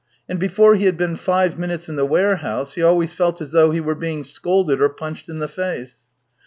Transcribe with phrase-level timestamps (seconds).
[0.27, 3.69] And before he had been five minutes in the warehouse, he always felt as though
[3.69, 6.07] he were being scolded or punched in the face.